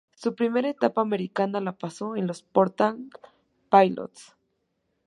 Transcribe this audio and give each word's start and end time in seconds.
Su 0.15 0.33
primera 0.33 0.67
etapa 0.67 1.01
americana 1.01 1.61
la 1.61 1.73
pasó 1.73 2.15
en 2.15 2.25
los 2.25 2.41
Portland 2.41 3.11
Pilots. 3.69 4.33